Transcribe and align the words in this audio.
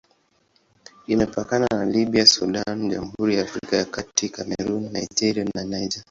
Imepakana 1.13 1.65
na 1.77 1.85
Libya, 1.95 2.25
Sudan, 2.25 2.89
Jamhuri 2.89 3.35
ya 3.35 3.43
Afrika 3.43 3.73
ya 3.77 3.85
Kati, 3.85 4.25
Kamerun, 4.35 4.83
Nigeria 4.93 5.45
na 5.55 5.61
Niger. 5.71 5.99